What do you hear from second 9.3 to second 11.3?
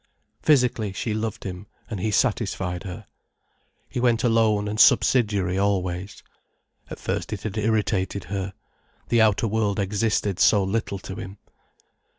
world existed so little to